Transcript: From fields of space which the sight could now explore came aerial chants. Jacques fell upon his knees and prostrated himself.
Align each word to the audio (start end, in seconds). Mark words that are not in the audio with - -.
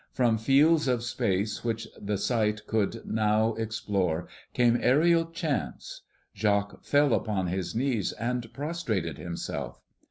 From 0.13 0.39
fields 0.39 0.87
of 0.87 1.03
space 1.03 1.63
which 1.63 1.87
the 1.95 2.17
sight 2.17 2.65
could 2.65 3.05
now 3.05 3.53
explore 3.53 4.27
came 4.51 4.79
aerial 4.81 5.25
chants. 5.29 6.01
Jacques 6.35 6.83
fell 6.83 7.13
upon 7.13 7.45
his 7.45 7.75
knees 7.75 8.11
and 8.13 8.51
prostrated 8.51 9.19
himself. 9.19 9.79